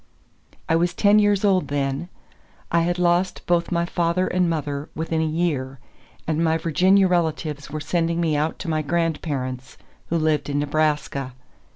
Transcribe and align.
I 0.67 0.75
was 0.75 0.95
ten 0.95 1.19
years 1.19 1.45
old 1.45 1.67
then; 1.67 2.09
I 2.71 2.81
had 2.81 2.97
lost 2.97 3.45
both 3.45 3.71
my 3.71 3.85
father 3.85 4.25
and 4.25 4.49
mother 4.49 4.89
within 4.95 5.21
a 5.21 5.23
year, 5.23 5.77
and 6.25 6.43
my 6.43 6.57
Virginia 6.57 7.07
relatives 7.07 7.69
were 7.69 7.79
sending 7.79 8.19
me 8.19 8.35
out 8.35 8.57
to 8.65 8.67
my 8.67 8.81
grandparents, 8.81 9.77
who 10.07 10.17
lived 10.17 10.49
in 10.49 10.57
Nebraska. 10.57 11.33